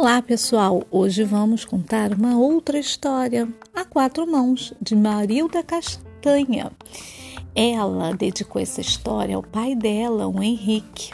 Olá, 0.00 0.22
pessoal! 0.22 0.84
Hoje 0.92 1.24
vamos 1.24 1.64
contar 1.64 2.12
uma 2.12 2.38
outra 2.38 2.78
história, 2.78 3.52
A 3.74 3.84
Quatro 3.84 4.30
Mãos, 4.30 4.72
de 4.80 4.94
Marilda 4.94 5.60
Castanha. 5.60 6.70
Ela 7.52 8.14
dedicou 8.14 8.62
essa 8.62 8.80
história 8.80 9.34
ao 9.34 9.42
pai 9.42 9.74
dela, 9.74 10.28
o 10.28 10.40
Henrique. 10.40 11.10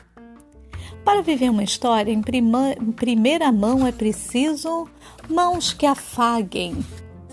Para 1.02 1.22
viver 1.22 1.48
uma 1.48 1.64
história 1.64 2.12
em, 2.12 2.20
prima, 2.20 2.74
em 2.78 2.92
primeira 2.92 3.50
mão 3.50 3.86
é 3.86 3.90
preciso 3.90 4.86
mãos 5.30 5.72
que 5.72 5.86
afaguem, 5.86 6.76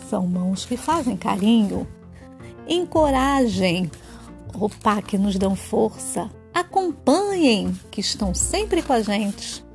são 0.09 0.26
mãos 0.26 0.63
que 0.63 0.77
fazem 0.77 1.18
carinho, 1.18 1.86
encorajem, 2.66 3.91
opa, 4.58 5.02
que 5.02 5.18
nos 5.18 5.36
dão 5.36 5.54
força, 5.54 6.31
acompanhem, 6.54 7.77
que 7.91 7.99
estão 7.99 8.34
sempre 8.34 8.81
com 8.81 8.94
a 8.94 9.02
gente 9.02 9.70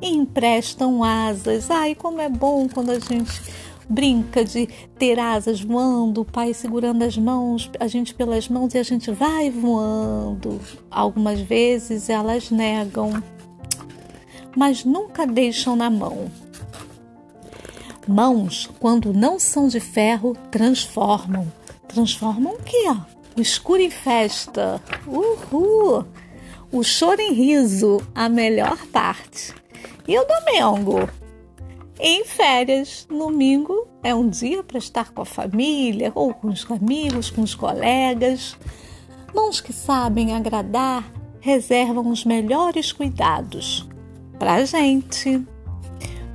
e 0.00 0.08
emprestam 0.08 1.02
asas. 1.02 1.70
Ai, 1.70 1.94
como 1.94 2.20
é 2.20 2.28
bom 2.28 2.68
quando 2.68 2.90
a 2.90 2.98
gente 2.98 3.40
brinca 3.88 4.44
de 4.44 4.66
ter 4.98 5.18
asas 5.18 5.60
voando, 5.60 6.22
o 6.22 6.24
pai 6.24 6.54
segurando 6.54 7.02
as 7.02 7.16
mãos, 7.16 7.70
a 7.78 7.86
gente 7.86 8.14
pelas 8.14 8.48
mãos 8.48 8.74
e 8.74 8.78
a 8.78 8.82
gente 8.82 9.10
vai 9.10 9.50
voando. 9.50 10.60
Algumas 10.90 11.40
vezes 11.40 12.08
elas 12.08 12.50
negam, 12.50 13.22
mas 14.56 14.84
nunca 14.84 15.26
deixam 15.26 15.76
na 15.76 15.90
mão. 15.90 16.30
Mãos, 18.06 18.70
quando 18.78 19.12
não 19.12 19.38
são 19.38 19.66
de 19.68 19.80
ferro, 19.80 20.36
transformam. 20.50 21.50
Transformam 21.88 22.54
o 22.54 22.62
quê? 22.62 22.84
O 23.36 23.40
escuro 23.40 23.80
em 23.80 23.90
festa. 23.90 24.80
Uhul! 25.06 26.04
O 26.70 26.82
choro 26.82 27.20
em 27.20 27.32
riso, 27.32 28.02
a 28.14 28.28
melhor 28.28 28.76
parte. 28.88 29.54
E 30.06 30.18
o 30.18 30.24
domingo? 30.24 31.08
Em 31.98 32.24
férias, 32.24 33.06
domingo 33.08 33.88
é 34.02 34.14
um 34.14 34.28
dia 34.28 34.62
para 34.62 34.78
estar 34.78 35.12
com 35.12 35.22
a 35.22 35.24
família, 35.24 36.12
ou 36.14 36.34
com 36.34 36.48
os 36.48 36.70
amigos, 36.70 37.30
com 37.30 37.40
os 37.40 37.54
colegas. 37.54 38.56
Mãos 39.34 39.60
que 39.60 39.72
sabem 39.72 40.34
agradar 40.34 41.10
reservam 41.40 42.08
os 42.08 42.24
melhores 42.24 42.92
cuidados 42.92 43.88
para 44.38 44.54
a 44.54 44.64
gente, 44.64 45.42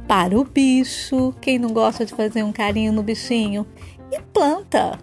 para 0.08 0.40
o 0.40 0.44
bicho, 0.44 1.34
quem 1.40 1.60
não 1.60 1.70
gosta 1.70 2.06
de 2.06 2.14
fazer 2.14 2.42
um 2.42 2.52
carinho 2.52 2.92
no 2.92 3.04
bichinho, 3.04 3.68
e 4.12 4.20
planta, 4.20 4.98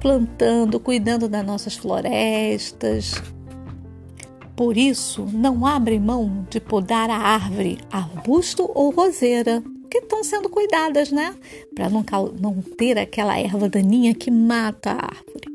plantando, 0.00 0.80
cuidando 0.80 1.28
das 1.28 1.44
nossas 1.44 1.76
florestas, 1.76 3.14
por 4.62 4.76
isso, 4.76 5.26
não 5.32 5.66
abre 5.66 5.98
mão 5.98 6.46
de 6.48 6.60
podar 6.60 7.10
a 7.10 7.16
árvore, 7.16 7.80
arbusto 7.90 8.70
ou 8.72 8.90
roseira, 8.90 9.60
que 9.90 9.98
estão 9.98 10.22
sendo 10.22 10.48
cuidadas, 10.48 11.10
né? 11.10 11.34
Para 11.74 11.90
não, 11.90 12.04
não 12.40 12.62
ter 12.62 12.96
aquela 12.96 13.36
erva 13.36 13.68
daninha 13.68 14.14
que 14.14 14.30
mata 14.30 14.92
a 14.92 15.04
árvore. 15.06 15.50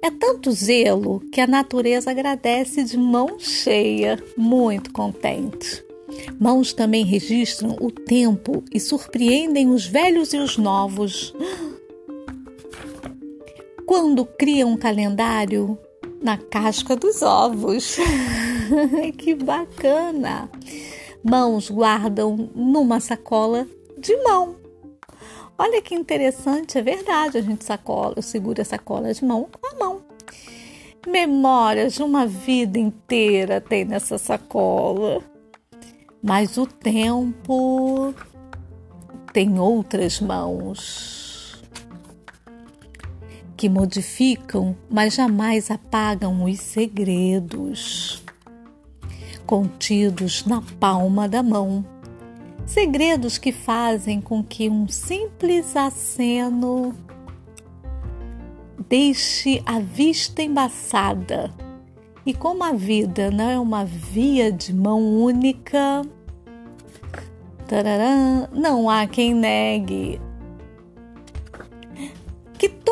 É 0.00 0.08
tanto 0.08 0.52
zelo 0.52 1.18
que 1.32 1.40
a 1.40 1.48
natureza 1.48 2.12
agradece 2.12 2.84
de 2.84 2.96
mão 2.96 3.40
cheia, 3.40 4.22
muito 4.36 4.92
contente. 4.92 5.84
Mãos 6.38 6.72
também 6.72 7.04
registram 7.04 7.76
o 7.80 7.90
tempo 7.90 8.62
e 8.72 8.78
surpreendem 8.78 9.68
os 9.68 9.84
velhos 9.84 10.32
e 10.32 10.38
os 10.38 10.56
novos. 10.56 11.34
Quando 13.84 14.24
criam 14.24 14.70
um 14.70 14.76
calendário, 14.76 15.76
na 16.24 16.38
casca 16.38 16.96
dos 16.96 17.20
ovos. 17.20 17.98
que 19.18 19.34
bacana! 19.34 20.50
Mãos 21.22 21.70
guardam 21.70 22.50
numa 22.54 22.98
sacola 22.98 23.68
de 23.98 24.16
mão. 24.22 24.56
Olha 25.56 25.80
que 25.82 25.94
interessante, 25.94 26.78
é 26.78 26.82
verdade, 26.82 27.38
a 27.38 27.42
gente 27.42 27.64
sacola, 27.64 28.20
segura 28.22 28.62
a 28.62 28.64
sacola 28.64 29.12
de 29.12 29.24
mão 29.24 29.48
com 29.52 29.66
a 29.68 29.78
mão. 29.78 30.02
Memórias 31.06 31.92
de 31.92 32.02
uma 32.02 32.26
vida 32.26 32.78
inteira 32.78 33.60
tem 33.60 33.84
nessa 33.84 34.16
sacola. 34.16 35.22
Mas 36.22 36.56
o 36.56 36.66
tempo 36.66 38.14
tem 39.32 39.58
outras 39.60 40.20
mãos 40.20 41.23
que 43.64 43.68
modificam, 43.70 44.76
mas 44.90 45.14
jamais 45.14 45.70
apagam 45.70 46.44
os 46.44 46.60
segredos 46.60 48.22
contidos 49.46 50.44
na 50.44 50.62
palma 50.78 51.26
da 51.26 51.42
mão. 51.42 51.82
Segredos 52.66 53.38
que 53.38 53.52
fazem 53.52 54.20
com 54.20 54.44
que 54.44 54.68
um 54.68 54.86
simples 54.86 55.74
aceno 55.74 56.94
deixe 58.86 59.62
a 59.64 59.78
vista 59.78 60.42
embaçada. 60.42 61.50
E 62.26 62.34
como 62.34 62.64
a 62.64 62.72
vida 62.72 63.30
não 63.30 63.48
é 63.48 63.58
uma 63.58 63.82
via 63.82 64.52
de 64.52 64.74
mão 64.74 65.00
única, 65.22 66.02
tararã, 67.66 68.46
não 68.52 68.90
há 68.90 69.06
quem 69.06 69.32
negue 69.32 70.20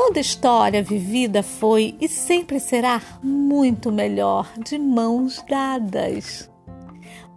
toda 0.04 0.18
história 0.18 0.82
vivida 0.82 1.44
foi 1.44 1.94
e 2.00 2.08
sempre 2.08 2.58
será 2.58 3.00
muito 3.22 3.92
melhor 3.92 4.52
de 4.58 4.76
mãos 4.76 5.40
dadas. 5.48 6.50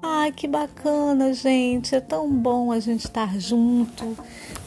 Ai, 0.01 0.31
que 0.31 0.47
bacana, 0.47 1.31
gente! 1.31 1.93
É 1.93 2.01
tão 2.01 2.27
bom 2.27 2.71
a 2.71 2.79
gente 2.79 3.05
estar 3.05 3.39
junto, 3.39 4.17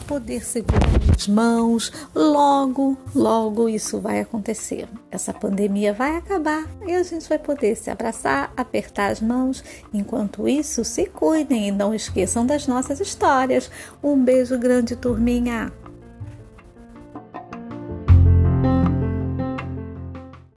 poder 0.07 0.45
segurar 0.45 0.89
as 1.13 1.27
mãos. 1.27 1.91
Logo, 2.15 2.97
logo 3.13 3.67
isso 3.67 3.99
vai 3.99 4.21
acontecer. 4.21 4.87
Essa 5.11 5.33
pandemia 5.33 5.93
vai 5.93 6.15
acabar 6.15 6.65
e 6.87 6.95
a 6.95 7.03
gente 7.03 7.27
vai 7.27 7.37
poder 7.37 7.75
se 7.75 7.89
abraçar, 7.89 8.53
apertar 8.55 9.11
as 9.11 9.19
mãos. 9.19 9.61
Enquanto 9.93 10.47
isso, 10.47 10.85
se 10.85 11.05
cuidem 11.05 11.67
e 11.67 11.71
não 11.71 11.93
esqueçam 11.93 12.45
das 12.45 12.65
nossas 12.65 13.01
histórias. 13.01 13.69
Um 14.01 14.23
beijo 14.23 14.57
grande, 14.57 14.95
turminha! 14.95 15.69